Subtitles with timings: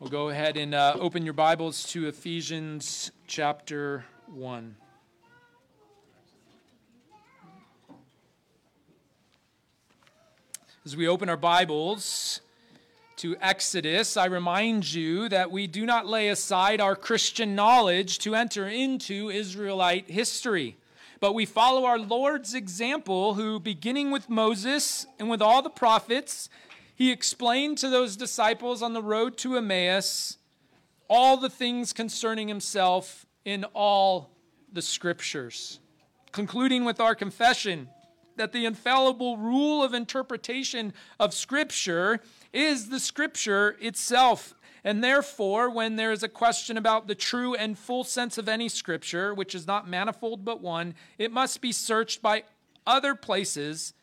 [0.00, 4.76] We'll go ahead and uh, open your Bibles to Ephesians chapter 1.
[10.86, 12.42] As we open our Bibles
[13.16, 18.36] to Exodus, I remind you that we do not lay aside our Christian knowledge to
[18.36, 20.76] enter into Israelite history,
[21.18, 26.48] but we follow our Lord's example, who, beginning with Moses and with all the prophets,
[26.98, 30.36] he explained to those disciples on the road to Emmaus
[31.06, 34.32] all the things concerning himself in all
[34.72, 35.78] the scriptures.
[36.32, 37.88] Concluding with our confession
[38.34, 42.18] that the infallible rule of interpretation of scripture
[42.52, 44.56] is the scripture itself.
[44.82, 48.68] And therefore, when there is a question about the true and full sense of any
[48.68, 52.42] scripture, which is not manifold but one, it must be searched by
[52.84, 53.94] other places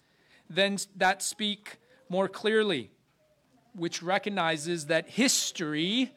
[0.50, 1.78] than that speak
[2.10, 2.92] more clearly,
[3.76, 6.14] which recognizes that history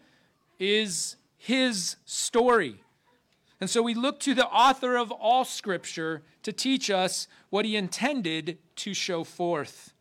[0.59, 2.81] is his story.
[3.61, 7.77] And so we look to the author of all scripture to teach us what he
[7.77, 9.93] intended to show forth.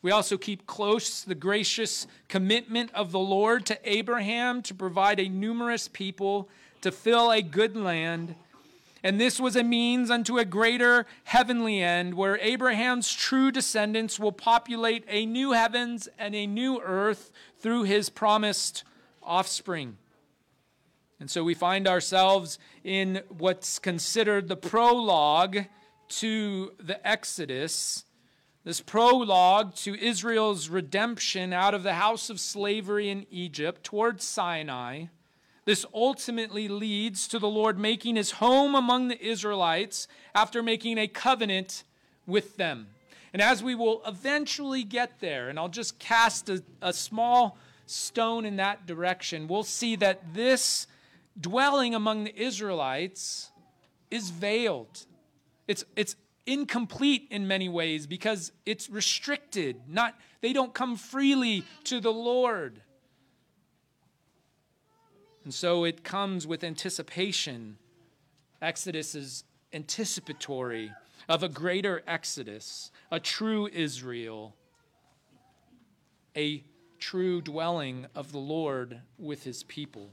[0.00, 5.28] We also keep close the gracious commitment of the Lord to Abraham to provide a
[5.28, 6.48] numerous people
[6.82, 8.34] to fill a good land
[9.04, 14.32] and this was a means unto a greater heavenly end, where Abraham's true descendants will
[14.32, 18.82] populate a new heavens and a new earth through his promised
[19.22, 19.98] offspring.
[21.20, 25.66] And so we find ourselves in what's considered the prologue
[26.08, 28.06] to the Exodus,
[28.64, 35.06] this prologue to Israel's redemption out of the house of slavery in Egypt towards Sinai.
[35.64, 41.08] This ultimately leads to the Lord making his home among the Israelites after making a
[41.08, 41.84] covenant
[42.26, 42.88] with them.
[43.32, 48.44] And as we will eventually get there, and I'll just cast a, a small stone
[48.44, 50.86] in that direction, we'll see that this
[51.40, 53.50] dwelling among the Israelites
[54.10, 55.06] is veiled.
[55.66, 56.14] It's, it's
[56.46, 59.80] incomplete in many ways because it's restricted.
[59.88, 62.80] Not, they don't come freely to the Lord.
[65.44, 67.76] And so it comes with anticipation.
[68.62, 70.90] Exodus is anticipatory
[71.28, 74.54] of a greater Exodus, a true Israel,
[76.36, 76.64] a
[76.98, 80.08] true dwelling of the Lord with his people.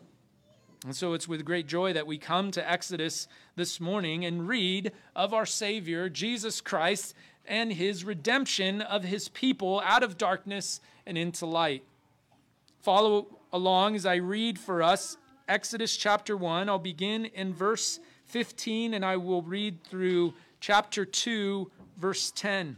[0.84, 4.92] And so it's with great joy that we come to Exodus this morning and read
[5.16, 7.14] of our Savior, Jesus Christ,
[7.46, 11.84] and his redemption of his people out of darkness and into light.
[12.82, 15.18] Follow along as I read for us
[15.52, 16.70] Exodus chapter 1.
[16.70, 22.78] I'll begin in verse 15 and I will read through chapter 2, verse 10.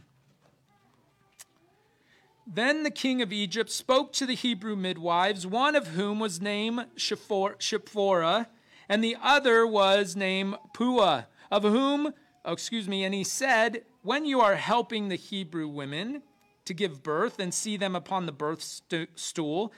[2.44, 6.86] Then the king of Egypt spoke to the Hebrew midwives, one of whom was named
[6.96, 8.46] Shiphrah,
[8.88, 12.12] and the other was named Puah, of whom,
[12.44, 16.22] oh, excuse me, and he said, When you are helping the Hebrew women
[16.64, 18.82] to give birth and see them upon the birth
[19.14, 19.72] stool,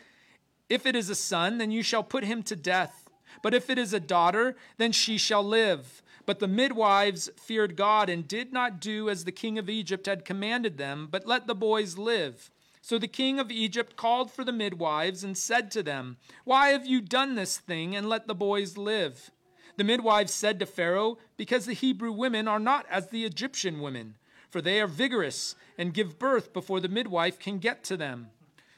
[0.68, 3.08] if it is a son, then you shall put him to death.
[3.42, 6.02] But if it is a daughter, then she shall live.
[6.24, 10.24] But the midwives feared God and did not do as the king of Egypt had
[10.24, 12.50] commanded them, but let the boys live.
[12.82, 16.86] So the king of Egypt called for the midwives and said to them, Why have
[16.86, 19.30] you done this thing and let the boys live?
[19.76, 24.14] The midwives said to Pharaoh, Because the Hebrew women are not as the Egyptian women,
[24.50, 28.28] for they are vigorous and give birth before the midwife can get to them.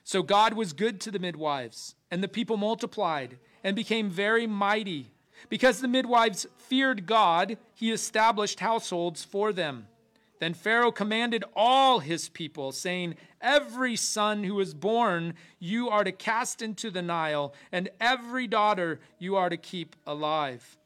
[0.08, 5.10] So God was good to the midwives, and the people multiplied and became very mighty.
[5.50, 9.86] Because the midwives feared God, he established households for them.
[10.38, 16.12] Then Pharaoh commanded all his people, saying, Every son who is born you are to
[16.12, 20.78] cast into the Nile, and every daughter you are to keep alive.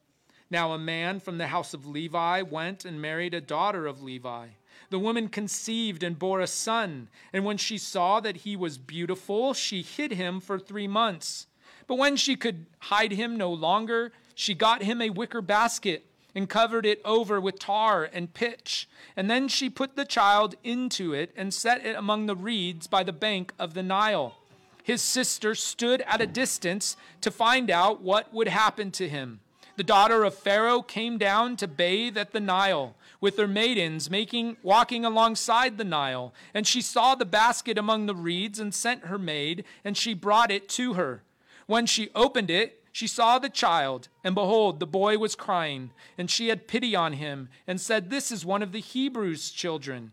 [0.50, 4.48] Now a man from the house of Levi went and married a daughter of Levi.
[4.92, 9.54] The woman conceived and bore a son, and when she saw that he was beautiful,
[9.54, 11.46] she hid him for three months.
[11.86, 16.04] But when she could hide him no longer, she got him a wicker basket
[16.34, 18.86] and covered it over with tar and pitch.
[19.16, 23.02] And then she put the child into it and set it among the reeds by
[23.02, 24.36] the bank of the Nile.
[24.82, 29.40] His sister stood at a distance to find out what would happen to him.
[29.76, 34.58] The daughter of Pharaoh came down to bathe at the Nile with her maidens making
[34.62, 36.34] walking alongside the Nile.
[36.52, 40.50] And she saw the basket among the reeds and sent her maid and she brought
[40.50, 41.22] it to her.
[41.66, 45.90] When she opened it she saw the child and behold the boy was crying.
[46.18, 50.12] And she had pity on him and said this is one of the Hebrews children.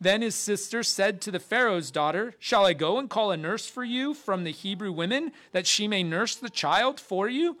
[0.00, 3.66] Then his sister said to the Pharaoh's daughter, Shall I go and call a nurse
[3.66, 7.58] for you from the Hebrew women, that she may nurse the child for you?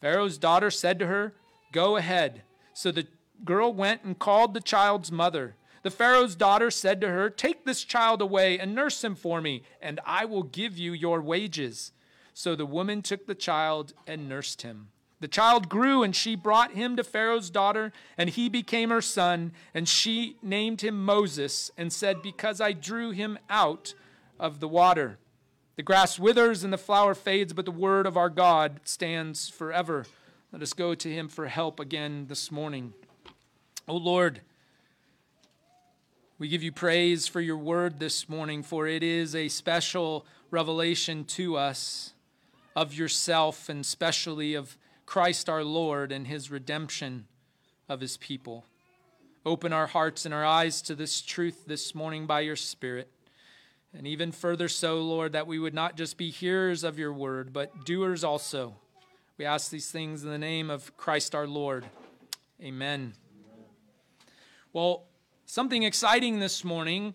[0.00, 1.34] Pharaoh's daughter said to her,
[1.72, 2.42] Go ahead.
[2.72, 3.06] So the
[3.44, 5.56] girl went and called the child's mother.
[5.82, 9.62] The Pharaoh's daughter said to her, Take this child away and nurse him for me,
[9.80, 11.92] and I will give you your wages.
[12.34, 14.88] So the woman took the child and nursed him.
[15.20, 19.52] The child grew, and she brought him to Pharaoh's daughter, and he became her son.
[19.74, 23.94] And she named him Moses, and said, Because I drew him out
[24.38, 25.18] of the water.
[25.78, 30.06] The grass withers and the flower fades, but the word of our God stands forever.
[30.50, 32.94] Let us go to him for help again this morning.
[33.86, 34.40] O Lord,
[36.36, 41.24] we give you praise for your word this morning, for it is a special revelation
[41.26, 42.12] to us
[42.74, 44.76] of yourself and specially of
[45.06, 47.28] Christ our Lord and his redemption
[47.88, 48.64] of his people.
[49.46, 53.12] Open our hearts and our eyes to this truth this morning by your Spirit.
[53.96, 57.52] And even further so, Lord, that we would not just be hearers of your word,
[57.52, 58.76] but doers also.
[59.36, 61.86] We ask these things in the name of Christ our Lord.
[62.62, 63.14] Amen.
[64.72, 65.08] Well,
[65.50, 67.14] Something exciting this morning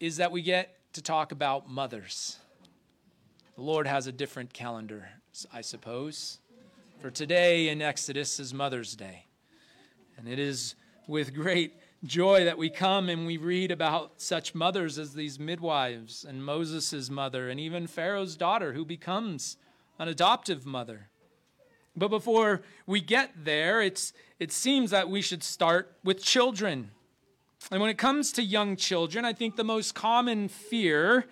[0.00, 2.40] is that we get to talk about mothers.
[3.54, 5.08] The Lord has a different calendar,
[5.52, 6.40] I suppose.
[6.98, 9.26] For today in Exodus is Mother's Day.
[10.18, 10.74] And it is
[11.06, 11.74] with great
[12.04, 17.10] joy that we come and we read about such mothers as these midwives and Moses'
[17.10, 19.56] mother and even Pharaoh's daughter who becomes
[19.98, 21.08] an adoptive mother.
[21.94, 26.90] But before we get there, it's, it seems that we should start with children.
[27.70, 31.26] And when it comes to young children, I think the most common fear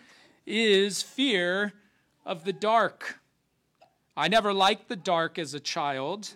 [0.47, 1.73] is fear
[2.26, 3.20] of the dark.
[4.17, 6.35] I never liked the dark as a child.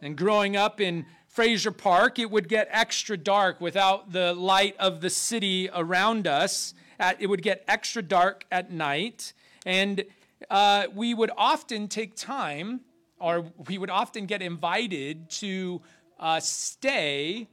[0.00, 5.00] And growing up in Frazier Park, it would get extra dark without the light of
[5.00, 6.74] the city around us.
[7.20, 9.32] It would get extra dark at night.
[9.64, 10.04] And
[10.50, 12.80] uh, we would often take time
[13.20, 15.80] or we would often get invited to
[16.18, 17.46] uh, stay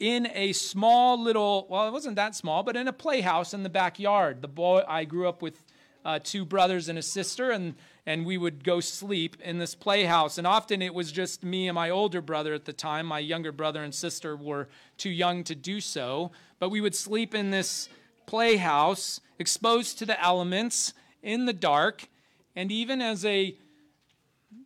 [0.00, 3.70] in a small little, well, it wasn't that small, but in a playhouse in the
[3.70, 4.42] backyard.
[4.42, 5.62] The boy, I grew up with
[6.08, 7.74] uh, two brothers and a sister, and,
[8.06, 10.38] and we would go sleep in this playhouse.
[10.38, 13.04] And often it was just me and my older brother at the time.
[13.04, 16.30] My younger brother and sister were too young to do so.
[16.58, 17.90] But we would sleep in this
[18.24, 22.08] playhouse, exposed to the elements in the dark.
[22.56, 23.54] And even as a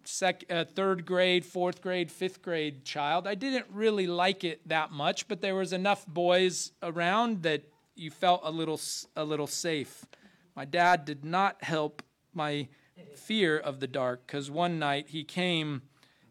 [0.05, 3.27] sec, uh, third grade, fourth grade, fifth grade child.
[3.27, 7.63] I didn't really like it that much, but there was enough boys around that
[7.97, 8.81] you felt a little
[9.17, 10.07] a little safe.
[10.55, 12.03] My dad did not help
[12.35, 12.69] my
[13.15, 15.83] fear of the dark because one night he came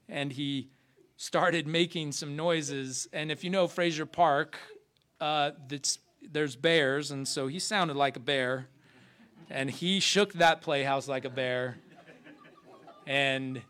[0.07, 0.69] and he
[1.17, 3.07] started making some noises.
[3.13, 4.57] And if you know Frazier Park,
[5.19, 5.51] uh,
[6.21, 8.67] there's bears, and so he sounded like a bear.
[9.49, 11.77] And he shook that playhouse like a bear.
[13.05, 13.61] And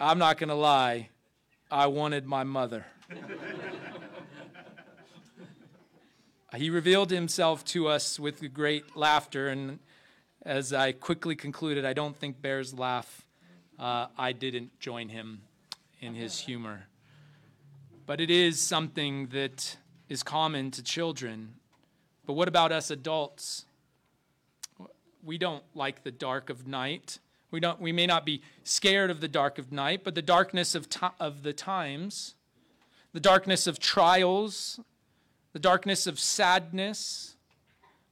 [0.00, 1.08] I'm not going to lie,
[1.70, 2.84] I wanted my mother.
[6.56, 9.78] He revealed himself to us with great laughter, and
[10.42, 13.26] as I quickly concluded, I don't think bears laugh.
[13.78, 15.42] Uh, I didn't join him
[16.00, 16.86] in his humor.
[18.06, 19.76] But it is something that
[20.08, 21.54] is common to children.
[22.24, 23.66] But what about us adults?
[25.22, 27.18] We don't like the dark of night.
[27.50, 30.74] We, don't, we may not be scared of the dark of night, but the darkness
[30.74, 30.88] of,
[31.20, 32.34] of the times,
[33.12, 34.80] the darkness of trials,
[35.52, 37.36] the darkness of sadness,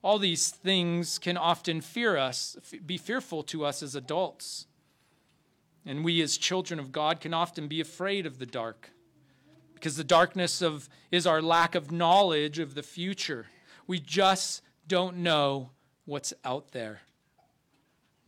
[0.02, 4.66] all these things can often fear us, be fearful to us as adults.
[5.84, 8.90] And we as children of God can often be afraid of the dark
[9.74, 13.46] because the darkness of is our lack of knowledge of the future.
[13.86, 15.70] We just don't know
[16.06, 17.02] what's out there.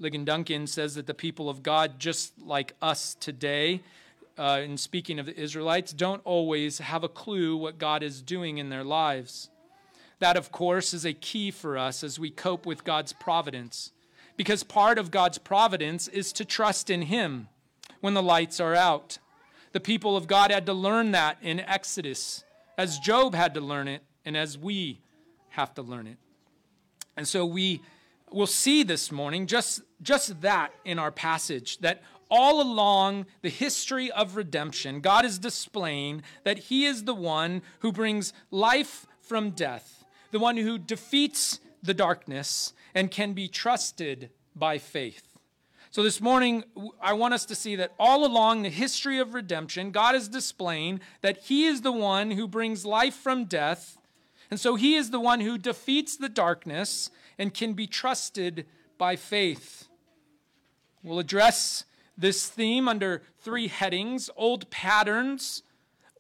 [0.01, 3.83] Ligon Duncan says that the people of God, just like us today,
[4.39, 8.59] uh, in speaking of the Israelites, don't always have a clue what God is doing
[8.59, 9.51] in their lives.
[10.21, 13.93] That, of course, is a key for us as we cope with God's providence.
[14.37, 17.49] Because part of God's providence is to trust in Him
[18.01, 19.19] when the lights are out.
[19.73, 22.45] The people of God had to learn that in Exodus,
[22.77, 25.01] as Job had to learn it, and as we
[25.51, 26.19] have to learn it.
[27.17, 27.81] And so we
[28.31, 34.11] will see this morning just, just that in our passage that all along the history
[34.11, 40.05] of redemption, God is displaying that He is the one who brings life from death,
[40.31, 45.39] the one who defeats the darkness and can be trusted by faith.
[45.91, 46.65] So, this morning,
[47.01, 51.01] I want us to see that all along the history of redemption, God is displaying
[51.23, 53.97] that He is the one who brings life from death.
[54.51, 58.67] And so, He is the one who defeats the darkness and can be trusted
[58.99, 59.89] by faith.
[61.03, 61.85] We'll address
[62.19, 65.63] this theme under three headings old patterns,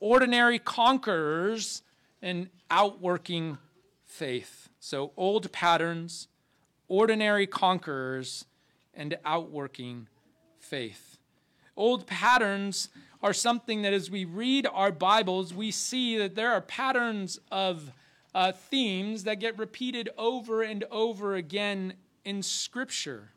[0.00, 1.82] ordinary conquerors,
[2.22, 3.58] and outworking
[4.04, 4.68] faith.
[4.78, 6.28] So, old patterns,
[6.86, 8.46] ordinary conquerors,
[8.94, 10.06] and outworking
[10.58, 11.18] faith.
[11.76, 12.88] Old patterns
[13.22, 17.92] are something that as we read our Bibles, we see that there are patterns of
[18.34, 23.30] uh, themes that get repeated over and over again in Scripture.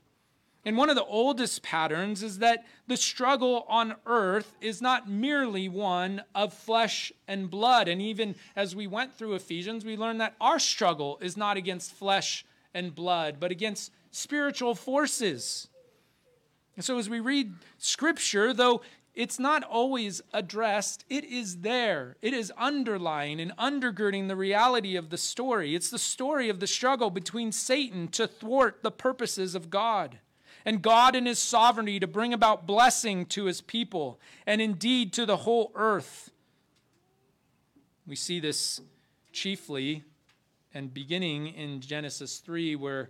[0.63, 5.67] And one of the oldest patterns is that the struggle on earth is not merely
[5.67, 7.87] one of flesh and blood.
[7.87, 11.93] And even as we went through Ephesians, we learned that our struggle is not against
[11.93, 15.67] flesh and blood, but against spiritual forces.
[16.75, 18.81] And so, as we read Scripture, though
[19.13, 22.15] it's not always addressed, it is there.
[22.21, 25.75] It is underlying and undergirding the reality of the story.
[25.75, 30.19] It's the story of the struggle between Satan to thwart the purposes of God,
[30.65, 35.25] and God in his sovereignty to bring about blessing to his people, and indeed to
[35.25, 36.31] the whole earth.
[38.07, 38.81] We see this
[39.31, 40.03] chiefly
[40.73, 43.09] and beginning in Genesis 3, where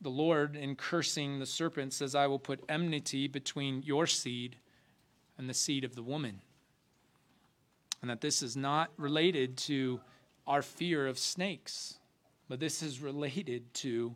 [0.00, 4.56] the Lord, in cursing the serpent, says, I will put enmity between your seed
[5.38, 6.40] and the seed of the woman.
[8.02, 10.00] And that this is not related to
[10.46, 11.98] our fear of snakes,
[12.48, 14.14] but this is related to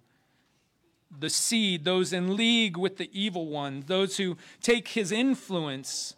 [1.16, 6.14] the seed, those in league with the evil one, those who take his influence,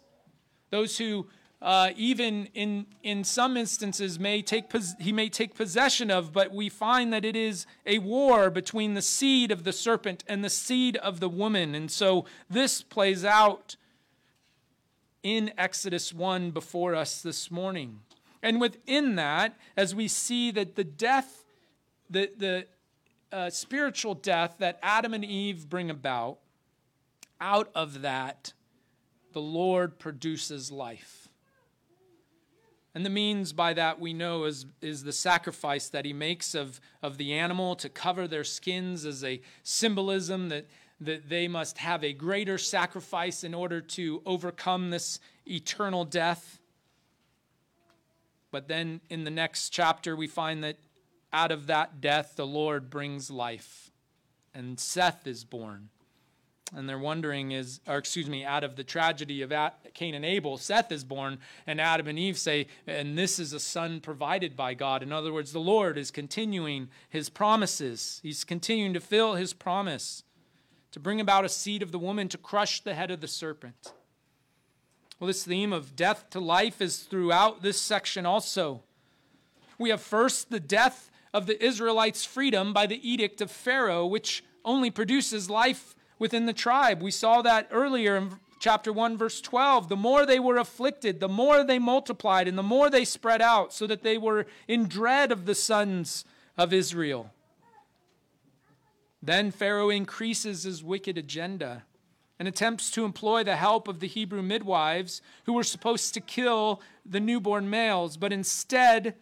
[0.69, 1.27] those who
[1.63, 4.65] uh, even in, in some instances may take
[4.99, 9.01] he may take possession of, but we find that it is a war between the
[9.01, 11.73] seed of the serpent and the seed of the woman.
[11.73, 13.77] And so this plays out
[15.23, 18.01] in Exodus 1 before us this morning.
[18.41, 21.45] And within that, as we see that the death,
[22.09, 22.67] the, the
[23.33, 26.37] uh, spiritual death that Adam and Eve bring about,
[27.41, 28.53] out of that,
[29.33, 31.27] the Lord produces life.
[32.95, 36.79] And the means by that we know is, is the sacrifice that he makes of,
[37.01, 40.67] of the animal to cover their skins as a symbolism that,
[41.01, 46.59] that they must have a greater sacrifice in order to overcome this eternal death.
[48.51, 50.77] But then in the next chapter, we find that
[51.33, 53.91] out of that death, the Lord brings life,
[54.53, 55.89] and Seth is born.
[56.75, 59.53] And they're wondering is or excuse me out of the tragedy of
[59.93, 61.37] cain and abel seth is born
[61.67, 65.03] and adam and eve say and this is a son provided by god.
[65.03, 68.19] In other words the lord is continuing his promises.
[68.23, 70.23] He's continuing to fill his promise
[70.91, 73.93] to bring about a seed of the woman to crush the head of the serpent.
[75.19, 78.81] Well this theme of death to life is throughout this section also.
[79.77, 84.43] We have first the death of the israelites freedom by the edict of pharaoh which
[84.65, 87.01] only produces life within the tribe.
[87.01, 89.89] We saw that earlier in chapter 1, verse 12.
[89.89, 93.73] The more they were afflicted, the more they multiplied, and the more they spread out,
[93.73, 96.23] so that they were in dread of the sons
[96.57, 97.31] of Israel.
[99.21, 101.83] Then Pharaoh increases his wicked agenda
[102.39, 106.81] and attempts to employ the help of the Hebrew midwives who were supposed to kill
[107.05, 109.15] the newborn males, but instead,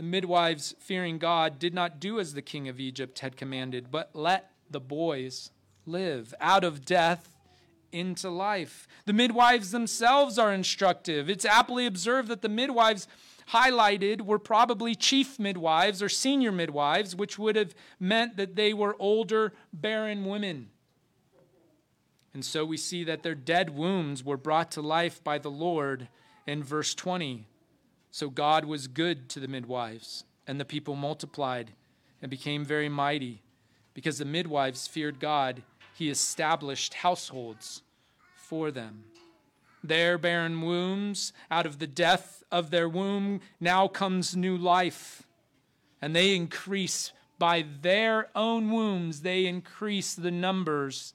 [0.00, 4.08] the midwives, fearing God, did not do as the king of Egypt had commanded, but
[4.14, 5.50] let the boys
[5.84, 7.36] live out of death
[7.92, 8.88] into life.
[9.04, 11.28] The midwives themselves are instructive.
[11.28, 13.08] It's aptly observed that the midwives
[13.50, 18.96] highlighted were probably chief midwives or senior midwives, which would have meant that they were
[18.98, 20.70] older, barren women.
[22.32, 26.08] And so we see that their dead wombs were brought to life by the Lord
[26.46, 27.49] in verse 20.
[28.10, 31.72] So God was good to the midwives, and the people multiplied
[32.20, 33.42] and became very mighty.
[33.94, 35.62] Because the midwives feared God,
[35.94, 37.82] he established households
[38.36, 39.04] for them.
[39.82, 45.22] Their barren wombs, out of the death of their womb, now comes new life.
[46.02, 51.14] And they increase by their own wombs, they increase the numbers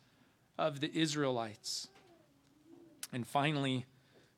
[0.58, 1.88] of the Israelites.
[3.14, 3.86] And finally,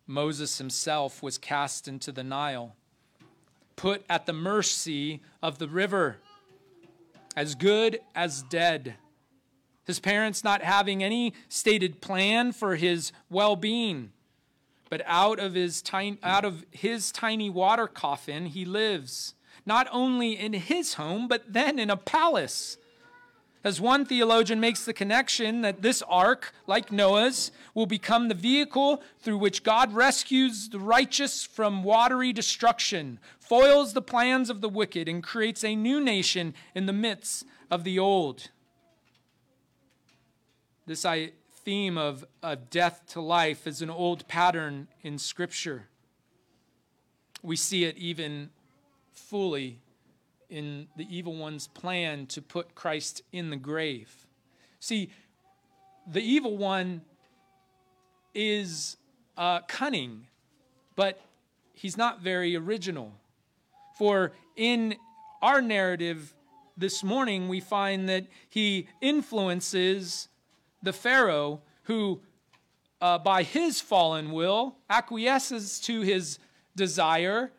[0.07, 2.75] Moses himself was cast into the Nile,
[3.75, 6.17] put at the mercy of the river
[7.35, 8.95] as good as dead.
[9.85, 14.11] His parents not having any stated plan for his well being.
[14.89, 19.33] But out of, his tiny, out of his tiny water coffin, he lives,
[19.65, 22.77] not only in his home, but then in a palace.
[23.67, 29.03] As one theologian makes the connection that this ark, like Noah's, will become the vehicle
[29.19, 35.09] through which God rescues the righteous from watery destruction, foils the plans of the wicked,
[35.09, 38.51] and creates a new nation in the midst of the old.
[40.85, 41.05] This
[41.65, 45.89] theme of, of death to life is an old pattern in Scripture.
[47.43, 48.49] We see it even
[49.11, 49.81] fully
[50.49, 54.25] in the evil one's plan to put Christ in the grave.
[54.79, 55.09] See,
[56.09, 57.01] the evil one
[58.33, 58.97] is
[59.37, 60.27] uh, cunning,
[60.95, 61.19] but
[61.73, 63.13] he's not very original.
[63.97, 64.95] For in
[65.41, 66.33] our narrative
[66.77, 70.29] this morning, we find that he influences
[70.81, 72.21] the Pharaoh who,
[73.01, 76.39] uh, by his fallen will, acquiesces to his
[76.75, 77.51] desire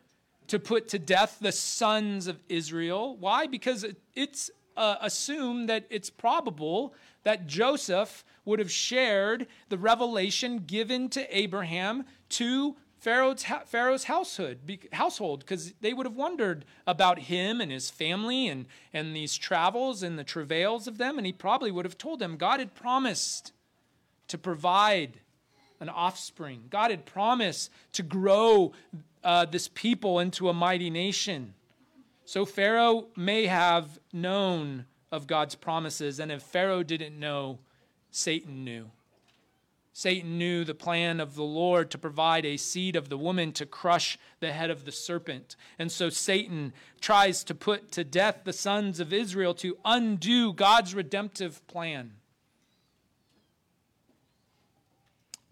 [0.48, 3.16] to put to death the sons of Israel.
[3.16, 3.46] Why?
[3.46, 11.08] Because it's uh, assumed that it's probable that Joseph would have shared the revelation given
[11.10, 14.56] to Abraham to Pharaoh's, Pharaoh's household,
[14.92, 20.02] household, because they would have wondered about him and his family and, and these travels
[20.02, 21.16] and the travails of them.
[21.16, 23.52] And he probably would have told them God had promised
[24.28, 25.20] to provide
[25.80, 26.64] an offspring.
[26.70, 28.72] God had promised to grow
[29.22, 31.54] uh, this people into a mighty nation.
[32.24, 37.58] So Pharaoh may have known of God's promises, and if Pharaoh didn't know,
[38.10, 38.90] Satan knew.
[39.98, 43.66] Satan knew the plan of the Lord to provide a seed of the woman to
[43.66, 45.56] crush the head of the serpent.
[45.76, 50.94] And so Satan tries to put to death the sons of Israel to undo God's
[50.94, 52.12] redemptive plan.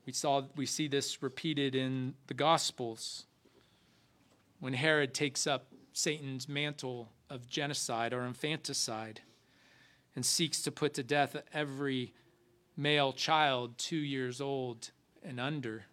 [0.06, 3.26] We, saw, we see this repeated in the Gospels
[4.60, 9.20] when Herod takes up Satan's mantle of genocide or infanticide
[10.14, 12.14] and seeks to put to death every
[12.76, 14.90] male child two years old
[15.24, 15.86] and under,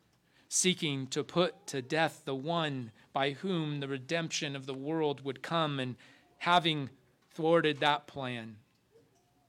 [0.47, 5.41] seeking to put to death the one by whom the redemption of the world would
[5.41, 5.79] come.
[5.79, 5.95] And
[6.37, 6.91] having
[7.31, 8.57] thwarted that plan,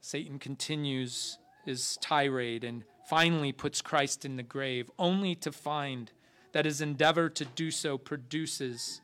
[0.01, 6.11] Satan continues his tirade and finally puts Christ in the grave, only to find
[6.51, 9.01] that his endeavor to do so produces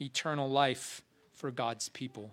[0.00, 2.30] eternal life for God's people.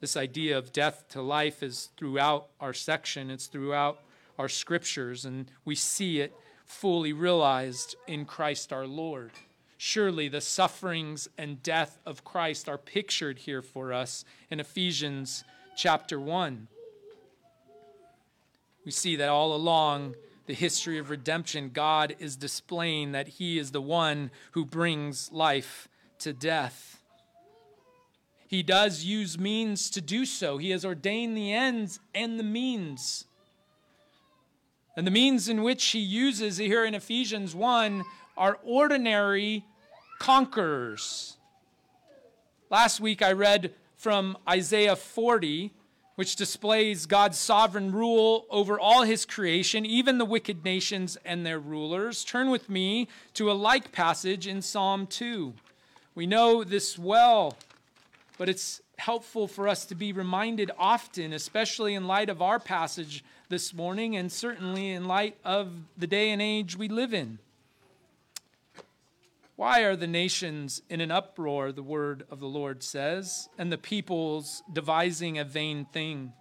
[0.00, 4.00] This idea of death to life is throughout our section, it's throughout
[4.38, 9.32] our scriptures, and we see it fully realized in Christ our Lord.
[9.76, 15.44] Surely the sufferings and death of Christ are pictured here for us in Ephesians
[15.76, 16.68] chapter 1.
[18.84, 20.14] We see that all along
[20.46, 25.88] the history of redemption, God is displaying that He is the one who brings life
[26.20, 27.00] to death.
[28.46, 30.58] He does use means to do so.
[30.58, 33.26] He has ordained the ends and the means.
[34.96, 38.02] And the means in which he uses here in Ephesians 1
[38.36, 39.64] are ordinary
[40.18, 41.36] conquerors.
[42.70, 45.72] Last week I read from Isaiah 40,
[46.20, 51.58] which displays God's sovereign rule over all his creation, even the wicked nations and their
[51.58, 52.24] rulers.
[52.24, 55.54] Turn with me to a like passage in Psalm 2.
[56.14, 57.56] We know this well,
[58.36, 63.24] but it's helpful for us to be reminded often, especially in light of our passage
[63.48, 67.38] this morning, and certainly in light of the day and age we live in.
[69.60, 73.76] Why are the nations in an uproar, the word of the Lord says, and the
[73.76, 76.32] peoples devising a vain thing?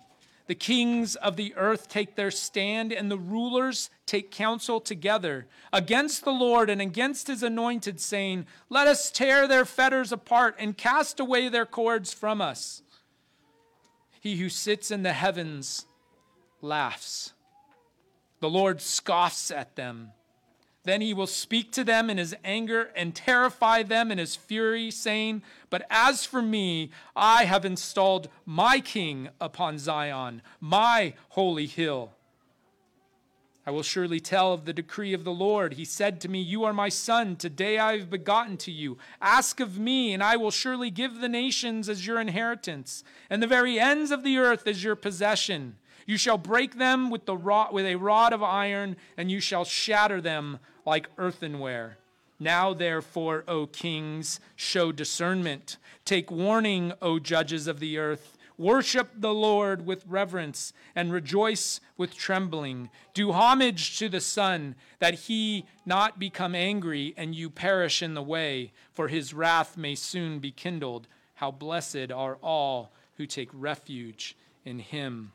[0.48, 6.24] The kings of the earth take their stand, and the rulers take counsel together against
[6.24, 11.20] the Lord and against his anointed, saying, Let us tear their fetters apart and cast
[11.20, 12.84] away their cords from us.
[14.22, 15.86] He who sits in the heavens
[16.62, 17.34] laughs.
[18.40, 20.14] The Lord scoffs at them.
[20.90, 24.90] Then he will speak to them in his anger and terrify them in his fury,
[24.90, 32.14] saying, But as for me, I have installed my king upon Zion, my holy hill.
[33.68, 35.74] I will surely tell of the decree of the Lord.
[35.74, 37.36] He said to me, You are my son.
[37.36, 38.98] Today I have begotten to you.
[39.22, 43.48] Ask of me, and I will surely give the nations as your inheritance, and the
[43.48, 45.76] very ends of the earth as your possession.
[46.10, 49.64] You shall break them with, the rod, with a rod of iron, and you shall
[49.64, 52.00] shatter them like earthenware.
[52.40, 55.78] Now, therefore, O kings, show discernment.
[56.06, 58.40] Take warning, O judges of the earth.
[58.58, 62.90] Worship the Lord with reverence and rejoice with trembling.
[63.14, 68.24] Do homage to the Son, that he not become angry and you perish in the
[68.24, 71.08] way, for his wrath may soon be kindled.
[71.36, 75.34] How blessed are all who take refuge in him.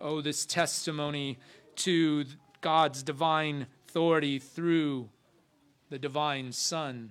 [0.00, 1.38] Oh, this testimony
[1.76, 2.24] to
[2.60, 5.08] God's divine authority through
[5.90, 7.10] the divine Son.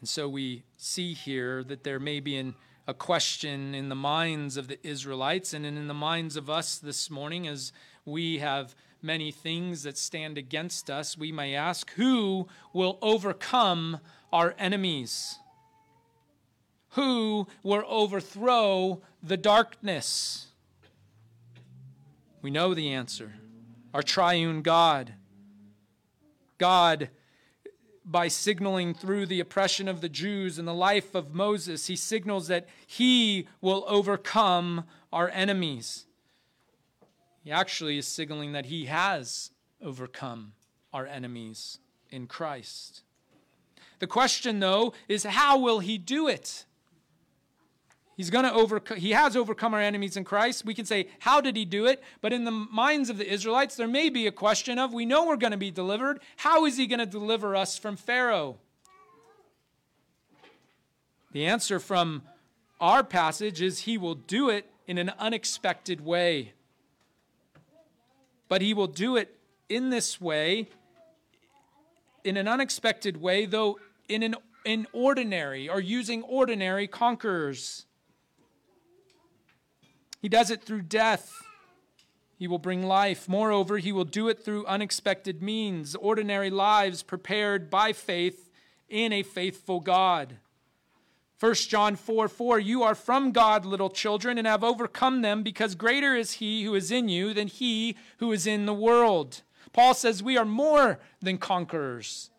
[0.00, 2.54] And so we see here that there may be an,
[2.86, 7.08] a question in the minds of the Israelites and in the minds of us this
[7.08, 7.72] morning as
[8.04, 11.16] we have many things that stand against us.
[11.16, 14.00] We may ask, Who will overcome
[14.32, 15.38] our enemies?
[16.94, 20.48] Who will overthrow the darkness?
[22.42, 23.34] We know the answer
[23.92, 25.14] our triune God.
[26.58, 27.10] God
[28.04, 32.48] by signaling through the oppression of the Jews and the life of Moses, he signals
[32.48, 36.04] that he will overcome our enemies.
[37.42, 39.50] He actually is signaling that he has
[39.82, 40.52] overcome
[40.92, 41.78] our enemies
[42.10, 43.02] in Christ.
[44.00, 46.66] The question, though, is how will he do it?
[48.16, 50.64] He's going to overcome, he has overcome our enemies in Christ.
[50.64, 52.02] We can say, how did he do it?
[52.20, 55.26] But in the minds of the Israelites, there may be a question of, we know
[55.26, 56.20] we're going to be delivered.
[56.36, 58.58] How is he going to deliver us from Pharaoh?
[61.32, 62.22] The answer from
[62.80, 66.52] our passage is, he will do it in an unexpected way.
[68.48, 69.36] But he will do it
[69.68, 70.68] in this way,
[72.22, 77.86] in an unexpected way, though in an in ordinary or using ordinary conquerors.
[80.24, 81.44] He does it through death.
[82.38, 83.28] He will bring life.
[83.28, 88.50] Moreover, he will do it through unexpected means, ordinary lives prepared by faith
[88.88, 90.38] in a faithful God.
[91.40, 95.74] 1 John 4 4, you are from God, little children, and have overcome them, because
[95.74, 99.42] greater is he who is in you than he who is in the world.
[99.74, 102.30] Paul says we are more than conquerors.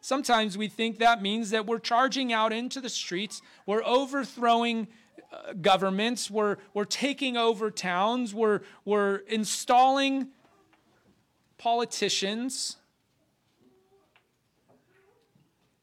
[0.00, 4.88] Sometimes we think that means that we're charging out into the streets, we're overthrowing
[5.60, 10.28] governments, we're, we're taking over towns, we're, we're installing
[11.58, 12.76] politicians.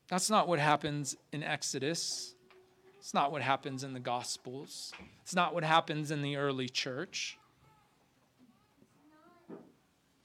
[0.08, 2.36] That's not what happens in Exodus.
[3.00, 4.94] It's not what happens in the Gospels.
[5.24, 7.38] It's not what happens in the early church.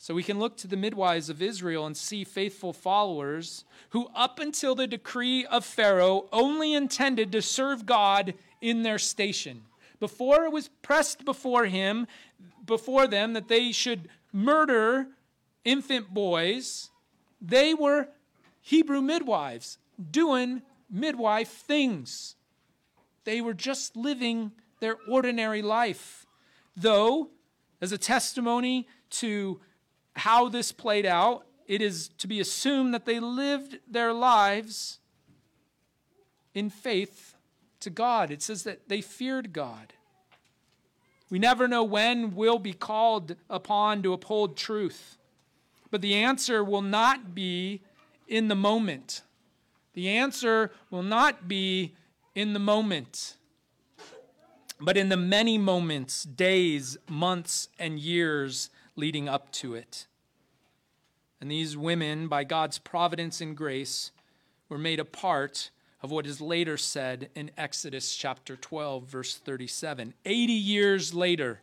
[0.01, 4.39] So we can look to the midwives of Israel and see faithful followers who, up
[4.39, 9.63] until the decree of Pharaoh, only intended to serve God in their station.
[9.99, 12.07] Before it was pressed before him,
[12.65, 15.09] before them, that they should murder
[15.65, 16.91] infant boys,
[17.41, 18.09] they were
[18.61, 19.79] Hebrew midwives
[20.11, 22.37] doing midwife things.
[23.25, 26.25] They were just living their ordinary life.
[26.77, 27.31] Though,
[27.81, 29.61] as a testimony to
[30.18, 34.98] how this played out, it is to be assumed that they lived their lives
[36.54, 37.35] in faith
[37.81, 38.31] to God.
[38.31, 39.92] It says that they feared God.
[41.31, 45.18] We never know when we'll be called upon to uphold truth,
[45.90, 47.83] but the answer will not be
[48.26, 49.22] in the moment.
[49.92, 51.94] The answer will not be
[52.35, 53.37] in the moment,
[54.81, 60.07] but in the many moments, days, months, and years leading up to it.
[61.41, 64.11] And these women, by God's providence and grace,
[64.69, 65.71] were made a part
[66.03, 70.15] of what is later said in Exodus chapter 12, verse 37.
[70.25, 71.61] 80 years later,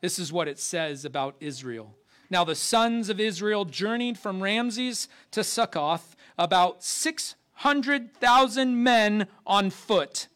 [0.00, 1.94] this is what it says about Israel.
[2.30, 10.26] Now the sons of Israel journeyed from Ramses to Succoth, about 600,000 men on foot,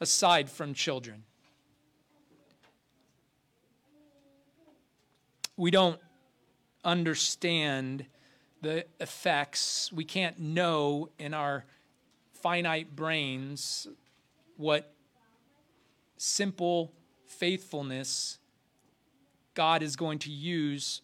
[0.00, 1.24] aside from children.
[5.60, 6.00] We don't
[6.86, 8.06] understand
[8.62, 9.92] the effects.
[9.92, 11.66] We can't know in our
[12.32, 13.86] finite brains
[14.56, 14.94] what
[16.16, 16.94] simple
[17.26, 18.38] faithfulness
[19.52, 21.02] God is going to use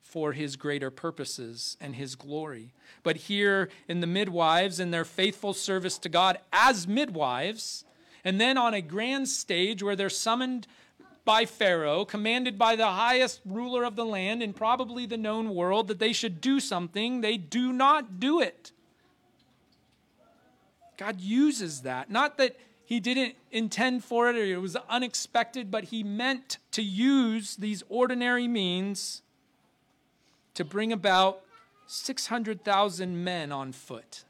[0.00, 2.72] for his greater purposes and his glory.
[3.02, 7.84] But here in the midwives and their faithful service to God as midwives,
[8.24, 10.66] and then on a grand stage where they're summoned
[11.26, 15.88] by Pharaoh, commanded by the highest ruler of the land and probably the known world
[15.88, 18.72] that they should do something, they do not do it.
[20.96, 22.08] God uses that.
[22.08, 26.82] Not that he didn't intend for it or it was unexpected, but he meant to
[26.82, 29.22] use these ordinary means
[30.54, 31.42] to bring about
[31.88, 34.22] 600,000 men on foot.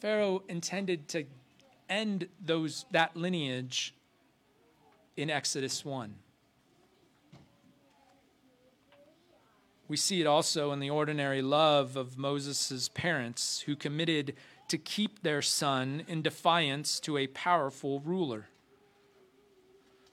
[0.00, 1.24] Pharaoh intended to
[1.88, 3.94] end those, that lineage
[5.16, 6.14] in Exodus 1.
[9.88, 14.34] We see it also in the ordinary love of Moses' parents who committed
[14.68, 18.46] to keep their son in defiance to a powerful ruler.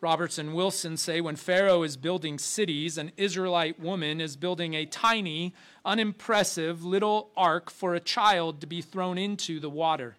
[0.01, 4.85] Roberts and Wilson say when Pharaoh is building cities, an Israelite woman is building a
[4.85, 5.53] tiny,
[5.85, 10.17] unimpressive little ark for a child to be thrown into the water.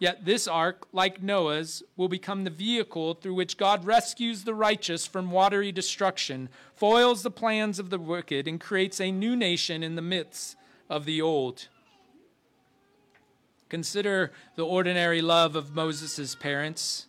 [0.00, 5.06] Yet this ark, like Noah's, will become the vehicle through which God rescues the righteous
[5.06, 9.96] from watery destruction, foils the plans of the wicked, and creates a new nation in
[9.96, 10.56] the midst
[10.88, 11.68] of the old.
[13.68, 17.06] Consider the ordinary love of Moses' parents.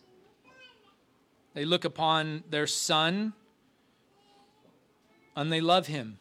[1.54, 3.32] They look upon their son
[5.34, 6.18] and they love him.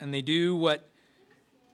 [0.00, 0.90] And they do what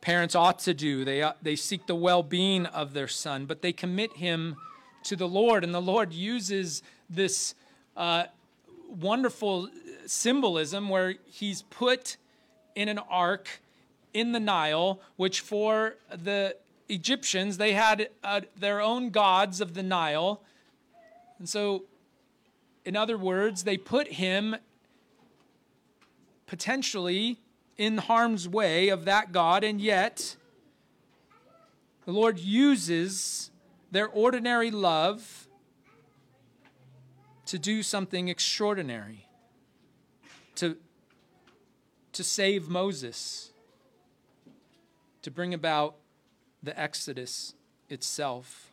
[0.04, 1.02] parents ought to do.
[1.02, 4.56] They, they seek the well being of their son, but they commit him
[5.04, 5.64] to the Lord.
[5.64, 7.54] And the Lord uses this
[7.96, 8.24] uh,
[8.86, 9.70] wonderful
[10.04, 12.18] symbolism where he's put
[12.74, 13.62] in an ark
[14.12, 16.54] in the Nile, which for the
[16.90, 20.42] Egyptians, they had uh, their own gods of the Nile.
[21.38, 21.84] And so
[22.84, 24.56] in other words, they put him
[26.46, 27.38] potentially
[27.76, 30.36] in harm's way of that God, and yet
[32.04, 33.50] the Lord uses
[33.90, 35.48] their ordinary love
[37.46, 39.26] to do something extraordinary,
[40.56, 40.76] to,
[42.12, 43.52] to save Moses,
[45.22, 45.96] to bring about
[46.62, 47.54] the Exodus
[47.88, 48.70] itself.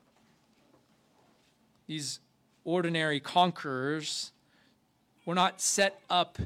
[1.87, 2.19] These
[2.63, 4.31] ordinary conquerors
[5.25, 6.37] were not set up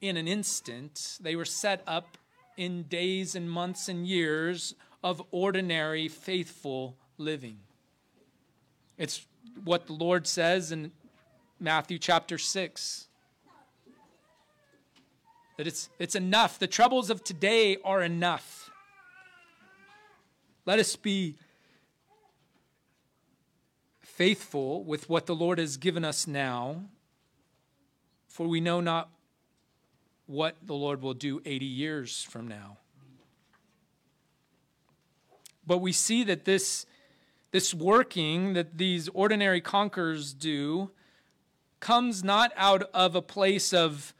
[0.00, 2.16] in an instant, they were set up
[2.56, 7.58] in days and months and years of ordinary, faithful living.
[8.98, 9.26] It's
[9.64, 10.92] what the Lord says in
[11.58, 13.06] Matthew chapter 6
[15.56, 16.58] that it's, it's enough.
[16.58, 18.70] The troubles of today are enough.
[20.64, 21.36] Let us be
[24.00, 26.84] faithful with what the Lord has given us now,
[28.28, 29.10] for we know not
[30.30, 32.78] what the Lord will do 80 years from now.
[35.66, 36.86] But we see that this,
[37.50, 40.92] this working that these ordinary conquerors do
[41.80, 44.14] comes not out of a place of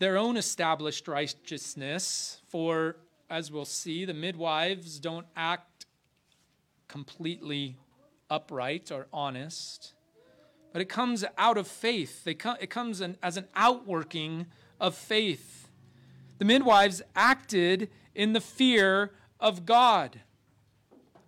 [0.00, 2.96] their own established righteousness, for
[3.30, 5.86] as we'll see, the midwives don't act
[6.88, 7.78] completely
[8.28, 9.94] upright or honest,
[10.74, 12.26] but it comes out of faith.
[12.26, 14.46] It comes as an outworking
[14.80, 15.68] of faith.
[16.38, 20.20] The midwives acted in the fear of God.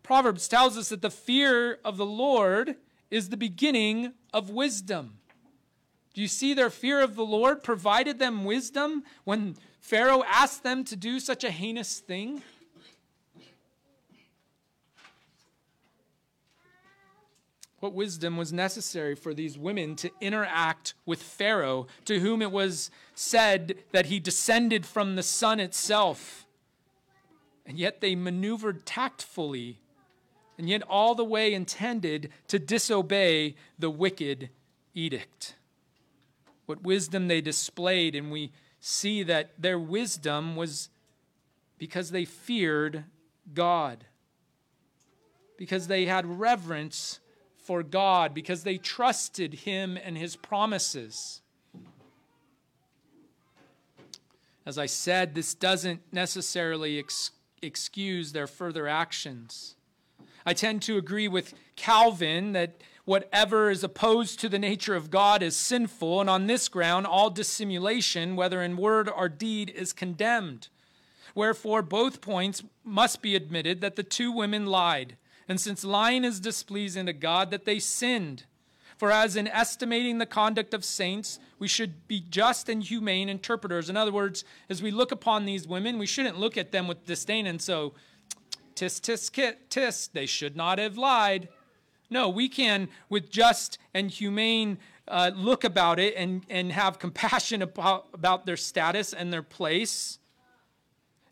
[0.03, 2.77] Proverbs tells us that the fear of the Lord
[3.11, 5.19] is the beginning of wisdom.
[6.15, 10.85] Do you see their fear of the Lord provided them wisdom when Pharaoh asked them
[10.85, 12.43] to do such a heinous thing?
[17.81, 22.91] What wisdom was necessary for these women to interact with Pharaoh, to whom it was
[23.15, 26.47] said that he descended from the sun itself?
[27.65, 29.79] And yet they maneuvered tactfully,
[30.57, 34.51] and yet all the way intended to disobey the wicked
[34.95, 35.55] edict.
[36.67, 40.89] What wisdom they displayed, and we see that their wisdom was
[41.79, 43.05] because they feared
[43.55, 44.05] God,
[45.57, 47.21] because they had reverence
[47.69, 51.43] for God because they trusted Him and His promises.
[54.65, 59.75] As I said, this doesn't necessarily ex- excuse their further actions.
[60.47, 65.43] I tend to agree with Calvin that whatever is opposed to the nature of God
[65.43, 70.69] is sinful, and on this ground, all dissimulation, whether in word or deed, is condemned.
[71.35, 76.41] Wherefore, both points must be admitted that the two women lied and since lying is
[76.41, 78.45] displeasing to God, that they sinned.
[78.99, 83.89] For as in estimating the conduct of saints, we should be just and humane interpreters.
[83.89, 87.07] In other words, as we look upon these women, we shouldn't look at them with
[87.07, 87.95] disdain and so,
[88.75, 91.49] tis, tis, kit, tis, they should not have lied.
[92.11, 97.63] No, we can, with just and humane uh, look about it and, and have compassion
[97.63, 100.19] about, about their status and their place,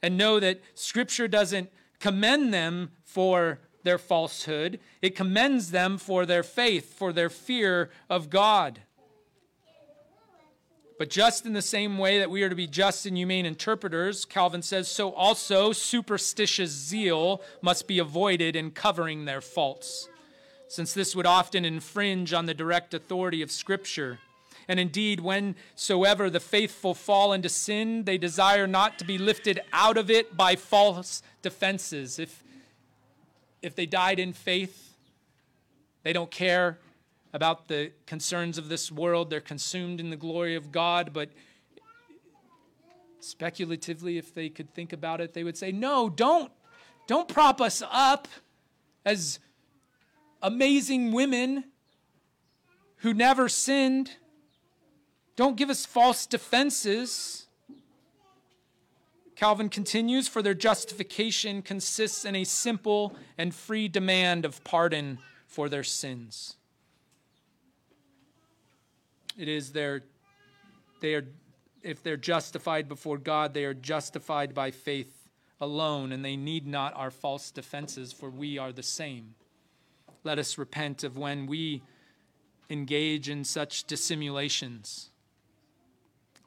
[0.03, 4.79] and know that Scripture doesn't commend them for their falsehood.
[5.01, 8.81] It commends them for their faith, for their fear of God.
[10.99, 14.25] But just in the same way that we are to be just and humane interpreters,
[14.25, 20.09] Calvin says, so also superstitious zeal must be avoided in covering their faults,
[20.69, 24.19] since this would often infringe on the direct authority of Scripture.
[24.69, 29.97] And indeed, whensoever the faithful fall into sin, they desire not to be lifted out
[29.97, 32.19] of it by false defenses.
[32.19, 32.43] If,
[33.63, 34.95] if they died in faith,
[36.03, 36.79] they don't care
[37.33, 39.29] about the concerns of this world.
[39.29, 41.13] They're consumed in the glory of God.
[41.13, 41.31] But
[43.21, 46.51] speculatively, if they could think about it, they would say, No, don't,
[47.07, 48.29] don't prop us up
[49.05, 49.39] as
[50.43, 51.65] amazing women
[52.99, 54.13] who never sinned.
[55.35, 57.46] Don't give us false defenses.
[59.37, 65.69] Calvin continues, for their justification consists in a simple and free demand of pardon for
[65.69, 66.57] their sins.
[69.39, 70.05] It is their,
[71.03, 71.27] they are,
[71.83, 75.29] if they're justified before God, they are justified by faith
[75.61, 79.35] alone, and they need not our false defenses, for we are the same.
[80.25, 81.83] Let us repent of when we
[82.71, 85.11] engage in such dissimulations.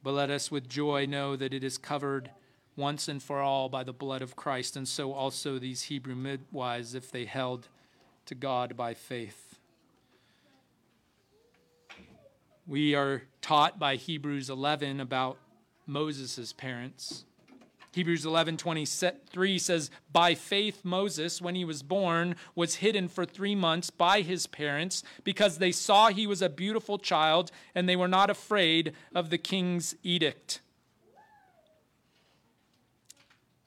[0.03, 2.31] But let us with joy know that it is covered
[2.79, 6.95] once and for all by the blood of Christ, and so also these Hebrew midwives,
[6.95, 7.67] if they held
[8.25, 9.59] to God by faith.
[12.65, 15.37] We are taught by Hebrews 11 about
[15.85, 17.25] Moses' parents.
[17.91, 23.89] Hebrews 11:23 says, "By faith Moses, when he was born, was hidden for 3 months
[23.89, 28.29] by his parents because they saw he was a beautiful child and they were not
[28.29, 30.61] afraid of the king's edict."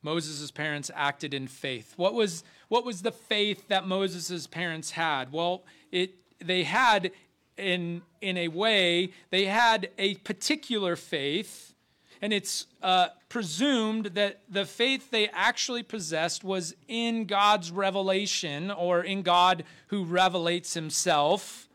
[0.03, 1.95] Moses' parents acted in faith.
[1.97, 5.33] What was, what was the faith that Moses' parents had?
[5.33, 7.13] Well, it, they had
[7.57, 11.75] in, in a way, they had a particular faith,
[12.21, 19.03] and it's uh, presumed that the faith they actually possessed was in God's revelation or
[19.03, 21.69] in God who revelates himself.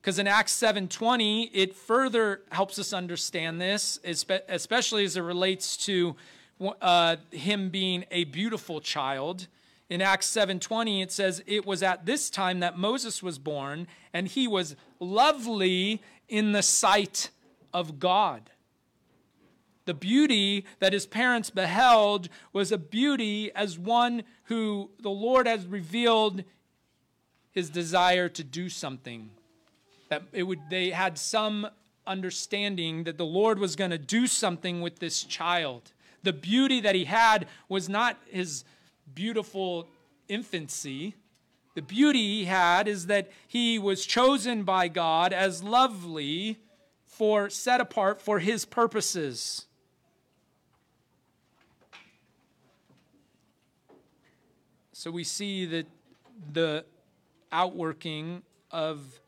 [0.00, 6.14] Because in Acts 7:20, it further helps us understand this, especially as it relates to
[6.80, 9.46] uh, him being a beautiful child.
[9.90, 14.28] In Acts 7:20 it says it was at this time that Moses was born and
[14.28, 17.30] he was lovely in the sight
[17.72, 18.50] of God.
[19.84, 25.66] The beauty that his parents beheld was a beauty as one who the Lord has
[25.66, 26.44] revealed
[27.52, 29.30] his desire to do something.
[30.08, 31.68] That it would they had some
[32.06, 35.92] understanding that the Lord was going to do something with this child.
[36.24, 38.64] The beauty that he had was not his
[39.14, 39.88] beautiful
[40.26, 41.14] infancy.
[41.74, 46.58] The beauty he had is that he was chosen by God as lovely
[47.04, 49.66] for set apart for his purposes.
[54.92, 55.86] So we see that
[56.52, 56.86] the
[57.52, 59.20] outworking of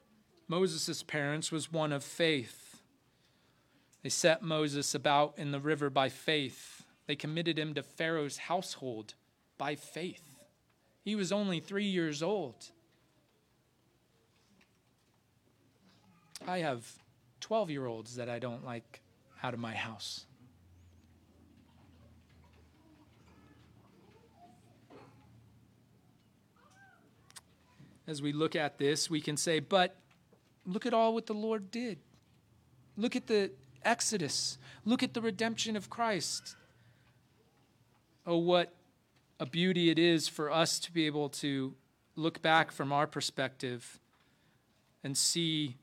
[0.48, 2.80] Moses' parents was one of faith.
[4.02, 6.75] They set Moses about in the river by faith.
[7.06, 9.14] They committed him to Pharaoh's household
[9.58, 10.34] by faith.
[11.04, 12.70] He was only three years old.
[16.46, 16.84] I have
[17.40, 19.00] 12 year olds that I don't like
[19.42, 20.26] out of my house.
[28.08, 29.96] As we look at this, we can say, but
[30.64, 31.98] look at all what the Lord did.
[32.96, 33.50] Look at the
[33.84, 34.58] Exodus.
[34.84, 36.56] Look at the redemption of Christ.
[38.28, 38.74] Oh, what
[39.38, 41.74] a beauty it is for us to be able to
[42.16, 44.00] look back from our perspective
[45.04, 45.76] and see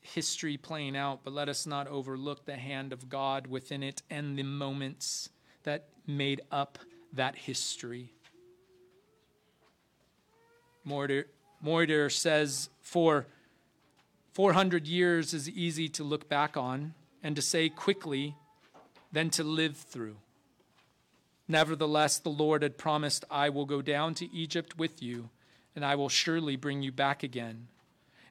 [0.00, 4.38] history playing out, but let us not overlook the hand of God within it and
[4.38, 5.28] the moments
[5.64, 6.78] that made up
[7.12, 8.14] that history.
[10.86, 13.26] Motyer, says, For
[14.32, 18.36] 400 years is easy to look back on and to say quickly
[19.12, 20.16] than to live through.
[21.46, 25.30] Nevertheless, the Lord had promised, I will go down to Egypt with you,
[25.76, 27.68] and I will surely bring you back again.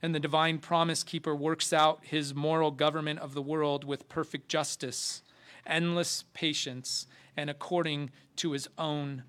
[0.01, 4.49] And the divine promise keeper works out his moral government of the world with perfect
[4.49, 5.21] justice,
[5.65, 9.23] endless patience, and according to his own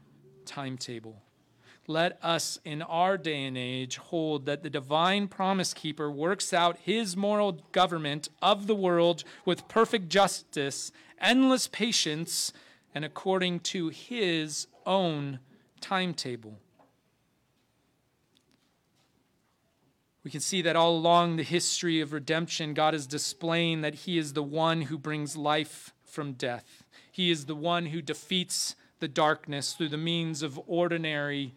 [0.46, 1.22] timetable.
[1.86, 6.78] Let us in our day and age hold that the divine promise keeper works out
[6.78, 12.54] his moral government of the world with perfect justice, endless patience,
[12.94, 15.40] and according to his own
[15.80, 16.58] timetable.
[20.24, 24.16] We can see that all along the history of redemption, God is displaying that He
[24.16, 26.82] is the one who brings life from death.
[27.12, 31.54] He is the one who defeats the darkness through the means of ordinary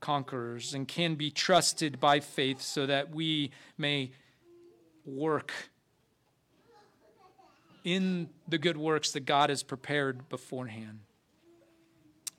[0.00, 4.10] conquerors and can be trusted by faith so that we may
[5.06, 5.52] work
[7.84, 11.00] in the good works that God has prepared beforehand.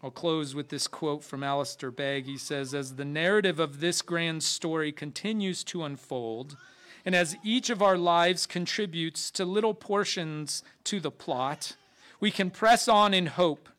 [0.03, 2.25] I'll close with this quote from Alistair Begg.
[2.25, 6.57] He says, As the narrative of this grand story continues to unfold,
[7.05, 11.77] and as each of our lives contributes to little portions to the plot,
[12.19, 13.69] we can press on in hope.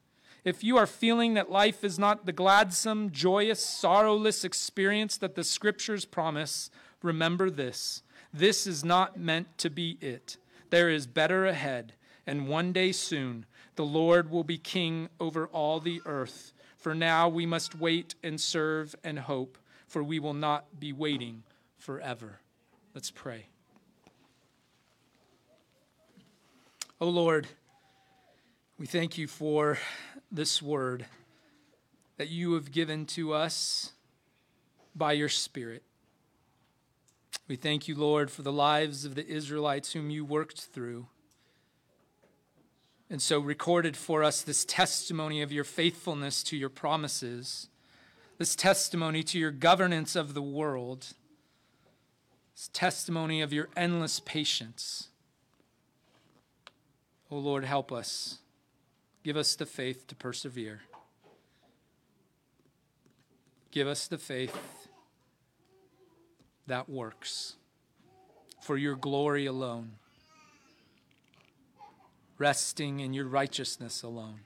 [0.45, 5.45] If you are feeling that life is not the gladsome, joyous, sorrowless experience that the
[5.45, 6.71] scriptures promise,
[7.03, 8.03] remember this.
[8.33, 10.37] This is not meant to be it.
[10.75, 11.93] There is better ahead,
[12.27, 13.47] and one day soon
[13.77, 16.53] the Lord will be king over all the earth.
[16.77, 19.57] For now we must wait and serve and hope,
[19.87, 21.45] for we will not be waiting
[21.79, 22.41] forever.
[22.93, 23.47] Let's pray.
[27.01, 27.47] O oh Lord,
[28.77, 29.79] we thank you for
[30.33, 31.07] this word
[32.17, 33.93] that you have given to us
[34.93, 35.85] by your Spirit.
[37.47, 41.07] We thank you, Lord, for the lives of the Israelites whom you worked through
[43.11, 47.69] and so recorded for us this testimony of your faithfulness to your promises,
[48.39, 51.13] this testimony to your governance of the world,
[52.55, 55.09] this testimony of your endless patience.
[57.31, 58.39] Oh Lord, help us.
[59.23, 60.83] Give us the faith to persevere.
[63.71, 64.84] Give us the faith
[66.67, 67.55] that works
[68.61, 69.93] for your glory alone
[72.39, 74.41] resting in your righteousness alone.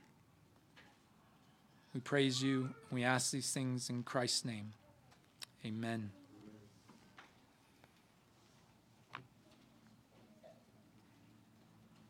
[1.95, 2.71] We praise you.
[2.91, 4.73] We ask these things in Christ's name.
[5.65, 6.11] Amen.